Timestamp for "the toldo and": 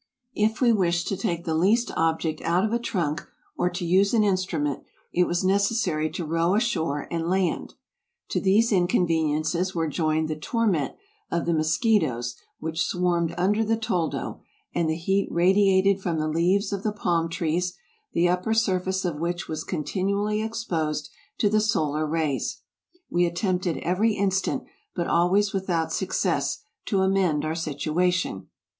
13.63-14.89